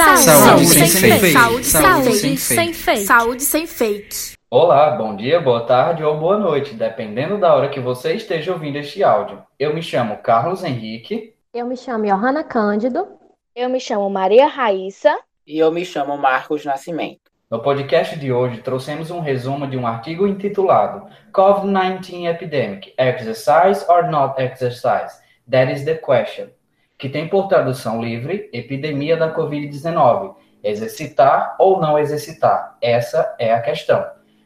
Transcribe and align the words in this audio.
Saúde, 0.00 0.22
saúde 0.22 0.66
sem, 0.66 0.86
sem 0.86 1.18
fake. 1.18 1.32
Saúde, 1.32 1.66
saúde 1.66 2.12
sem, 2.14 2.36
sem 2.38 2.72
fake. 2.72 3.04
Saúde 3.04 3.42
sem 3.42 3.66
fake. 3.66 4.34
Olá, 4.50 4.92
bom 4.92 5.14
dia, 5.14 5.38
boa 5.38 5.60
tarde 5.66 6.02
ou 6.02 6.16
boa 6.16 6.38
noite, 6.38 6.72
dependendo 6.72 7.36
da 7.36 7.54
hora 7.54 7.68
que 7.68 7.78
você 7.78 8.14
esteja 8.14 8.50
ouvindo 8.50 8.76
este 8.76 9.04
áudio. 9.04 9.42
Eu 9.58 9.74
me 9.74 9.82
chamo 9.82 10.16
Carlos 10.22 10.64
Henrique. 10.64 11.34
Eu 11.52 11.66
me 11.66 11.76
chamo 11.76 12.06
Johanna 12.06 12.42
Cândido. 12.42 13.08
Eu 13.54 13.68
me 13.68 13.78
chamo 13.78 14.08
Maria 14.08 14.46
Raíssa. 14.46 15.14
E 15.46 15.58
eu 15.58 15.70
me 15.70 15.84
chamo 15.84 16.16
Marcos 16.16 16.64
Nascimento. 16.64 17.30
No 17.50 17.60
podcast 17.60 18.18
de 18.18 18.32
hoje, 18.32 18.62
trouxemos 18.62 19.10
um 19.10 19.20
resumo 19.20 19.66
de 19.66 19.76
um 19.76 19.86
artigo 19.86 20.26
intitulado 20.26 21.06
COVID-19 21.30 22.26
Epidemic: 22.26 22.94
Exercise 22.96 23.84
or 23.86 24.10
Not 24.10 24.40
Exercise? 24.40 25.20
That 25.50 25.70
is 25.70 25.84
the 25.84 25.96
question 25.96 26.48
que 27.00 27.08
tem 27.08 27.26
por 27.26 27.48
tradução 27.48 28.02
livre 28.02 28.50
Epidemia 28.52 29.16
da 29.16 29.34
Covid-19. 29.34 30.34
Exercitar 30.62 31.56
ou 31.58 31.80
não 31.80 31.98
exercitar? 31.98 32.76
Essa 32.78 33.34
é 33.38 33.54
a 33.54 33.62
questão. 33.62 34.04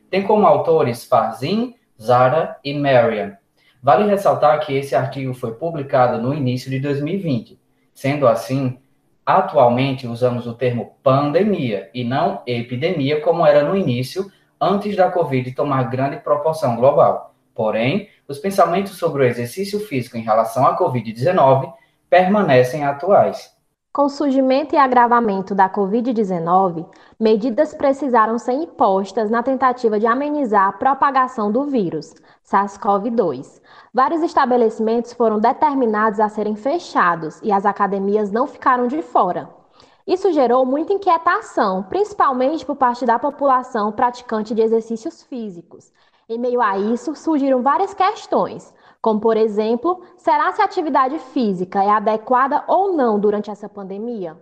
Tem 0.09 0.23
como 0.23 0.47
autores 0.47 1.05
Farzin, 1.05 1.75
Zara 2.01 2.57
e 2.65 2.73
Marian. 2.73 3.37
Vale 3.83 4.09
ressaltar 4.09 4.61
que 4.61 4.73
esse 4.73 4.95
artigo 4.95 5.35
foi 5.35 5.55
publicado 5.55 6.23
no 6.23 6.33
início 6.33 6.71
de 6.71 6.79
2020. 6.79 7.59
Sendo 7.93 8.29
assim, 8.29 8.79
atualmente 9.27 10.07
usamos 10.07 10.47
o 10.47 10.55
termo 10.55 10.97
pandemia 11.03 11.91
e 11.93 12.05
não 12.05 12.41
epidemia, 12.47 13.21
como 13.21 13.45
era 13.45 13.65
no 13.65 13.77
início, 13.77 14.31
antes 14.61 14.95
da 14.95 15.11
Covid 15.11 15.51
tomar 15.53 15.91
grande 15.91 16.19
proporção 16.19 16.77
global. 16.77 17.35
Porém, 17.53 18.09
os 18.29 18.39
pensamentos 18.39 18.97
sobre 18.97 19.25
o 19.25 19.27
exercício 19.27 19.81
físico 19.81 20.17
em 20.17 20.23
relação 20.23 20.65
à 20.65 20.79
Covid-19 20.79 21.73
permanecem 22.15 22.85
atuais. 22.85 23.53
Com 23.93 24.05
o 24.05 24.09
surgimento 24.09 24.73
e 24.73 24.79
agravamento 24.79 25.53
da 25.53 25.69
Covid-19, 25.69 26.87
medidas 27.19 27.75
precisaram 27.75 28.39
ser 28.39 28.53
impostas 28.53 29.31
na 29.31 29.43
tentativa 29.43 29.99
de 29.99 30.07
amenizar 30.07 30.69
a 30.69 30.73
propagação 30.73 31.51
do 31.51 31.65
vírus, 31.65 32.15
SARS-CoV-2. 32.45 33.61
Vários 33.93 34.23
estabelecimentos 34.23 35.13
foram 35.13 35.41
determinados 35.41 36.21
a 36.21 36.29
serem 36.29 36.55
fechados 36.55 37.41
e 37.43 37.51
as 37.51 37.67
academias 37.67 38.31
não 38.31 38.47
ficaram 38.47 38.87
de 38.87 39.03
fora. 39.03 39.51
Isso 40.07 40.33
gerou 40.33 40.65
muita 40.65 40.93
inquietação, 40.93 41.83
principalmente 41.83 42.65
por 42.65 42.77
parte 42.77 43.05
da 43.05 43.19
população 43.19 43.91
praticante 43.91 44.55
de 44.55 44.63
exercícios 44.63 45.25
físicos. 45.25 45.93
Em 46.29 46.39
meio 46.39 46.63
a 46.63 46.79
isso, 46.79 47.17
surgiram 47.17 47.61
várias 47.61 47.93
questões, 47.93 48.73
como, 49.05 49.21
por 49.21 49.37
exemplo, 49.37 50.03
será 50.17 50.51
se 50.53 50.63
a 50.63 50.65
atividade 50.65 51.19
física 51.19 51.85
é 51.85 51.91
adequada 51.91 52.65
ou 52.67 52.95
não 52.95 53.21
durante 53.21 53.51
essa 53.51 53.69
pandemia? 53.69 54.35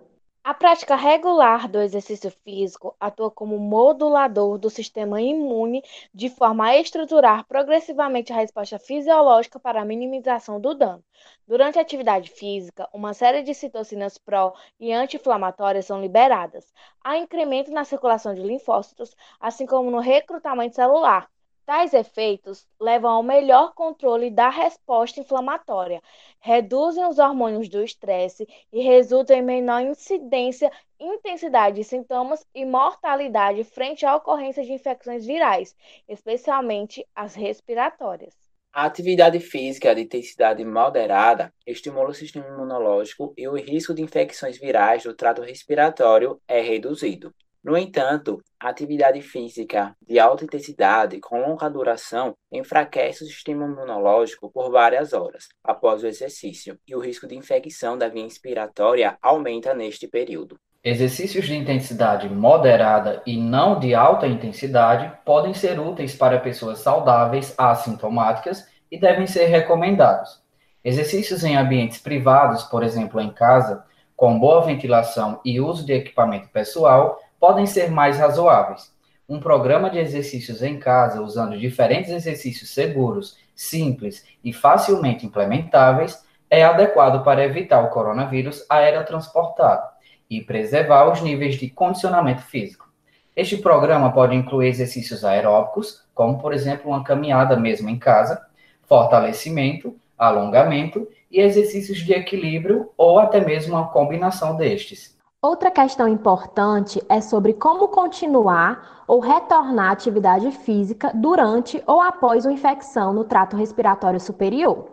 A 0.45 0.55
prática 0.55 0.95
regular 0.95 1.67
do 1.67 1.81
exercício 1.81 2.31
físico 2.31 2.95
atua 3.01 3.29
como 3.29 3.59
modulador 3.59 4.59
do 4.59 4.71
sistema 4.71 5.21
imune 5.21 5.83
de 6.15 6.29
forma 6.29 6.67
a 6.67 6.79
estruturar 6.79 7.45
progressivamente 7.45 8.33
a 8.33 8.37
resposta 8.37 8.79
fisiológica 8.79 9.59
para 9.59 9.83
a 9.83 9.85
minimização 9.85 10.61
do 10.61 10.75
dano. 10.77 11.03
Durante 11.45 11.81
a 11.81 11.83
atividade 11.83 12.31
física, 12.31 12.89
uma 12.93 13.15
série 13.15 13.43
de 13.43 13.55
citocinas 13.55 14.17
pró 14.17 14.55
e 14.79 14.93
anti-inflamatórias 14.93 15.87
são 15.87 16.01
liberadas. 16.01 16.73
Há 17.03 17.19
incremento 17.19 17.73
na 17.73 17.83
circulação 17.83 18.33
de 18.33 18.43
linfócitos, 18.45 19.17
assim 19.41 19.67
como 19.67 19.91
no 19.91 19.99
recrutamento 19.99 20.77
celular, 20.77 21.29
Tais 21.73 21.95
efeitos 21.95 22.69
levam 22.79 23.11
ao 23.11 23.23
melhor 23.23 23.73
controle 23.73 24.31
da 24.31 24.51
resposta 24.51 25.21
inflamatória, 25.21 26.03
reduzem 26.39 27.03
os 27.07 27.19
hormônios 27.19 27.67
do 27.67 27.83
estresse 27.83 28.47
e 28.71 28.83
resultam 28.83 29.39
em 29.39 29.43
menor 29.43 29.81
incidência, 29.81 30.71
intensidade 31.01 31.77
de 31.77 31.85
sintomas 31.85 32.45
e 32.55 32.67
mortalidade 32.67 33.65
frente 33.65 34.05
à 34.05 34.15
ocorrência 34.15 34.63
de 34.63 34.71
infecções 34.71 35.25
virais, 35.25 35.75
especialmente 36.07 37.07
as 37.15 37.35
respiratórias. 37.35 38.35
A 38.71 38.85
atividade 38.85 39.41
física 39.41 39.95
de 39.95 40.03
intensidade 40.03 40.63
moderada 40.67 41.55
estimula 41.67 42.11
o 42.11 42.15
sistema 42.15 42.49
imunológico 42.49 43.33
e 43.35 43.49
o 43.49 43.55
risco 43.55 43.95
de 43.95 44.03
infecções 44.03 44.59
virais 44.59 45.05
do 45.05 45.15
trato 45.15 45.41
respiratório 45.41 46.39
é 46.47 46.61
reduzido. 46.61 47.35
No 47.65 47.77
entanto, 47.79 48.43
a 48.59 48.71
atividade 48.71 49.23
física 49.23 49.95
de 50.05 50.19
alta 50.19 50.45
intensidade 50.45 51.21
com 51.21 51.41
longa 51.41 51.71
duração 51.71 52.35
enfraquece 52.51 53.23
o 53.23 53.27
sistema 53.29 53.65
imunológico 53.65 54.51
por 54.51 54.69
várias 54.69 55.13
horas 55.13 55.47
após 55.63 56.03
o 56.03 56.09
exercício 56.09 56.77
e 56.89 56.97
o 56.97 56.99
risco 56.99 57.29
de 57.29 57.37
infecção 57.37 57.97
da 57.97 58.09
via 58.09 58.25
respiratória 58.25 59.17
aumenta 59.23 59.73
neste 59.75 60.09
período. 60.09 60.59
Exercícios 60.83 61.47
de 61.47 61.55
intensidade 61.55 62.29
moderada 62.29 63.23
e 63.25 63.37
não 63.37 63.79
de 63.79 63.95
alta 63.95 64.27
intensidade 64.27 65.13
podem 65.25 65.55
ser 65.55 65.79
úteis 65.79 66.17
para 66.17 66.41
pessoas 66.41 66.81
saudáveis 66.81 67.55
assintomáticas 67.57 68.67
e 68.91 68.99
devem 68.99 69.29
ser 69.29 69.45
recomendados. 69.45 70.43
Exercícios 70.85 71.45
em 71.45 71.57
ambientes 71.57 71.99
privados, 71.99 72.65
por 72.65 72.83
exemplo, 72.83 73.21
em 73.21 73.31
casa, 73.31 73.85
com 74.17 74.37
boa 74.37 74.63
ventilação 74.63 75.41
e 75.45 75.61
uso 75.61 75.87
de 75.87 75.93
equipamento 75.93 76.49
pessoal, 76.49 77.21
podem 77.43 77.67
ser 77.67 77.91
mais 77.91 78.19
razoáveis. 78.19 78.93
Um 79.29 79.41
programa 79.41 79.91
de 79.91 79.99
exercícios 79.99 80.63
em 80.63 80.79
casa, 80.79 81.21
usando 81.21 81.59
diferentes 81.59 82.13
exercícios 82.13 82.71
seguros, 82.71 83.37
simples 83.53 84.25
e 84.45 84.53
facilmente 84.53 85.27
implementáveis, 85.27 86.25
é 86.49 86.63
adequado 86.63 87.25
para 87.25 87.43
evitar 87.43 87.83
o 87.83 87.91
coronavírus 87.91 88.65
aerotransportado 88.71 89.89
e 90.31 90.41
preservar 90.41 91.11
os 91.11 91.21
níveis 91.21 91.57
de 91.57 91.69
condicionamento 91.69 92.43
físico. 92.43 92.89
Este 93.35 93.57
programa 93.57 94.13
pode 94.13 94.37
incluir 94.37 94.69
exercícios 94.69 95.25
aeróbicos, 95.25 96.05
como 96.15 96.39
por 96.41 96.55
exemplo 96.55 96.93
uma 96.93 97.03
caminhada 97.03 97.57
mesmo 97.57 97.89
em 97.89 97.99
casa, 97.99 98.41
fortalecimento, 98.85 99.97
alongamento 100.17 101.09
e 101.29 101.41
exercícios 101.41 101.99
de 101.99 102.13
equilíbrio 102.13 102.93
ou 102.97 103.19
até 103.19 103.45
mesmo 103.45 103.75
uma 103.75 103.89
combinação 103.89 104.57
destes. 104.57 105.21
Outra 105.45 105.73
questão 105.73 106.07
importante 106.07 107.05
é 107.09 107.21
sobre 107.21 107.53
como 107.53 107.89
continuar 107.89 109.03
ou 109.09 109.19
retornar 109.19 109.89
à 109.89 109.91
atividade 109.91 110.49
física 110.53 111.11
durante 111.13 111.83
ou 111.85 112.01
após 112.01 112.45
uma 112.47 112.53
infecção 112.53 113.13
no 113.13 113.25
trato 113.25 113.57
respiratório 113.57 114.21
superior. 114.21 114.87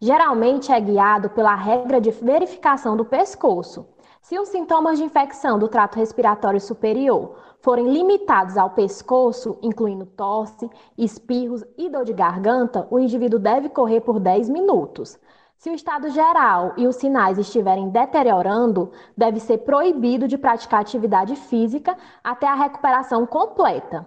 Geralmente 0.00 0.72
é 0.72 0.80
guiado 0.80 1.30
pela 1.30 1.54
regra 1.54 2.00
de 2.00 2.10
verificação 2.10 2.96
do 2.96 3.04
pescoço. 3.04 3.86
Se 4.20 4.36
os 4.40 4.48
sintomas 4.48 4.98
de 4.98 5.04
infecção 5.04 5.56
do 5.56 5.68
trato 5.68 5.94
respiratório 6.00 6.60
superior 6.60 7.36
forem 7.60 7.92
limitados 7.92 8.56
ao 8.56 8.70
pescoço, 8.70 9.56
incluindo 9.62 10.04
tosse, 10.04 10.68
espirros 10.98 11.62
e 11.78 11.88
dor 11.88 12.04
de 12.04 12.12
garganta, 12.12 12.88
o 12.90 12.98
indivíduo 12.98 13.38
deve 13.38 13.68
correr 13.68 14.00
por 14.00 14.18
10 14.18 14.48
minutos. 14.48 15.16
Se 15.62 15.70
o 15.70 15.74
estado 15.76 16.10
geral 16.10 16.72
e 16.76 16.88
os 16.88 16.96
sinais 16.96 17.38
estiverem 17.38 17.88
deteriorando, 17.88 18.90
deve 19.16 19.38
ser 19.38 19.58
proibido 19.58 20.26
de 20.26 20.36
praticar 20.36 20.80
atividade 20.80 21.36
física 21.36 21.96
até 22.24 22.48
a 22.48 22.54
recuperação 22.56 23.24
completa. 23.24 24.04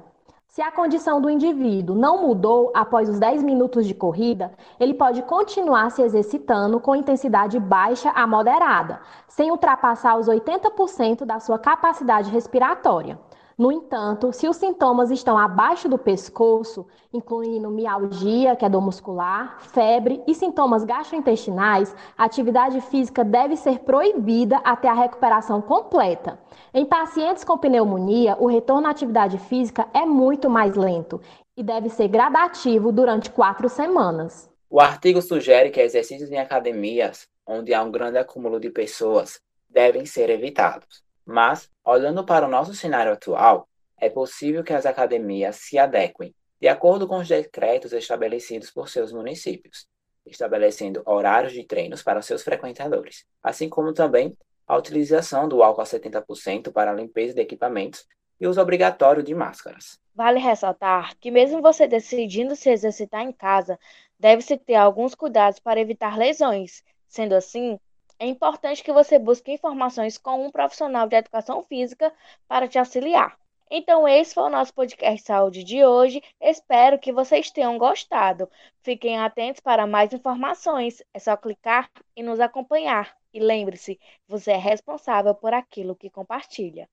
Se 0.49 0.61
a 0.61 0.69
condição 0.69 1.21
do 1.21 1.29
indivíduo 1.29 1.95
não 1.95 2.27
mudou 2.27 2.73
após 2.75 3.07
os 3.07 3.19
10 3.19 3.41
minutos 3.41 3.87
de 3.87 3.93
corrida, 3.93 4.51
ele 4.77 4.95
pode 4.95 5.21
continuar 5.21 5.91
se 5.91 6.01
exercitando 6.01 6.77
com 6.77 6.93
intensidade 6.93 7.57
baixa 7.57 8.09
a 8.09 8.27
moderada, 8.27 8.99
sem 9.25 9.49
ultrapassar 9.49 10.17
os 10.17 10.27
80% 10.27 11.23
da 11.23 11.39
sua 11.39 11.57
capacidade 11.57 12.29
respiratória. 12.31 13.17
No 13.57 13.71
entanto, 13.71 14.33
se 14.33 14.49
os 14.49 14.57
sintomas 14.57 15.09
estão 15.11 15.37
abaixo 15.37 15.87
do 15.87 15.97
pescoço, 15.97 16.85
incluindo 17.13 17.69
mialgia, 17.69 18.53
que 18.53 18.65
é 18.65 18.69
dor 18.69 18.81
muscular, 18.81 19.61
febre 19.61 20.21
e 20.27 20.35
sintomas 20.35 20.83
gastrointestinais, 20.83 21.95
a 22.17 22.25
atividade 22.25 22.81
física 22.81 23.23
deve 23.23 23.55
ser 23.55 23.79
proibida 23.79 24.57
até 24.57 24.89
a 24.89 24.93
recuperação 24.93 25.61
completa. 25.61 26.37
Em 26.73 26.85
pacientes 26.85 27.45
com 27.45 27.57
pneumonia, 27.57 28.35
o 28.37 28.47
retorno 28.47 28.87
à 28.87 28.89
atividade 28.89 29.37
física 29.37 29.87
é 29.93 30.05
muito 30.05 30.49
mais 30.49 30.75
lento 30.75 31.21
e 31.55 31.63
deve 31.63 31.87
ser 31.87 32.09
gradativo 32.09 32.91
durante 32.91 33.29
quatro 33.29 33.69
semanas. 33.69 34.49
O 34.69 34.81
artigo 34.81 35.21
sugere 35.21 35.69
que 35.69 35.79
exercícios 35.79 36.29
em 36.29 36.39
academias, 36.39 37.25
onde 37.47 37.73
há 37.73 37.81
um 37.81 37.91
grande 37.91 38.17
acúmulo 38.17 38.59
de 38.59 38.69
pessoas, 38.69 39.39
devem 39.69 40.05
ser 40.05 40.29
evitados. 40.29 41.05
Mas, 41.25 41.69
olhando 41.85 42.25
para 42.25 42.45
o 42.45 42.49
nosso 42.49 42.73
cenário 42.73 43.13
atual, 43.13 43.67
é 43.97 44.09
possível 44.09 44.63
que 44.63 44.73
as 44.73 44.85
academias 44.85 45.57
se 45.57 45.77
adequem 45.77 46.33
de 46.59 46.67
acordo 46.67 47.07
com 47.07 47.17
os 47.17 47.27
decretos 47.27 47.93
estabelecidos 47.93 48.71
por 48.71 48.89
seus 48.89 49.11
municípios, 49.11 49.87
estabelecendo 50.25 51.03
horários 51.05 51.53
de 51.53 51.63
treinos 51.63 52.01
para 52.01 52.21
seus 52.21 52.43
frequentadores, 52.43 53.25
assim 53.43 53.69
como 53.69 53.93
também 53.93 54.35
a 54.67 54.75
utilização 54.75 55.47
do 55.47 55.61
álcool 55.61 55.81
a 55.81 55.85
70% 55.85 56.71
para 56.71 56.91
a 56.91 56.93
limpeza 56.93 57.33
de 57.33 57.41
equipamentos 57.41 58.07
e 58.39 58.47
uso 58.47 58.59
obrigatório 58.59 59.21
de 59.21 59.35
máscaras. 59.35 59.99
Vale 60.13 60.39
ressaltar 60.39 61.15
que, 61.19 61.29
mesmo 61.29 61.61
você 61.61 61.87
decidindo 61.87 62.55
se 62.55 62.69
exercitar 62.69 63.21
em 63.21 63.31
casa, 63.31 63.77
deve-se 64.19 64.57
ter 64.57 64.75
alguns 64.75 65.13
cuidados 65.13 65.59
para 65.59 65.79
evitar 65.79 66.17
lesões. 66.17 66.83
Sendo 67.07 67.35
assim, 67.35 67.79
é 68.19 68.27
importante 68.27 68.83
que 68.83 68.91
você 68.91 69.17
busque 69.19 69.51
informações 69.51 70.17
com 70.17 70.45
um 70.45 70.51
profissional 70.51 71.07
de 71.07 71.15
educação 71.15 71.63
física 71.63 72.13
para 72.47 72.67
te 72.67 72.77
auxiliar. 72.79 73.37
Então, 73.69 74.07
esse 74.07 74.33
foi 74.33 74.43
o 74.43 74.49
nosso 74.49 74.73
podcast 74.73 75.25
saúde 75.25 75.63
de 75.63 75.83
hoje. 75.83 76.21
Espero 76.39 76.99
que 76.99 77.11
vocês 77.11 77.49
tenham 77.51 77.77
gostado. 77.77 78.49
Fiquem 78.83 79.17
atentos 79.17 79.59
para 79.59 79.87
mais 79.87 80.13
informações. 80.13 81.01
É 81.13 81.19
só 81.19 81.35
clicar 81.35 81.89
e 82.15 82.21
nos 82.23 82.39
acompanhar. 82.39 83.15
E 83.33 83.39
lembre-se, 83.39 83.99
você 84.27 84.51
é 84.51 84.57
responsável 84.57 85.33
por 85.33 85.53
aquilo 85.53 85.95
que 85.95 86.09
compartilha. 86.09 86.87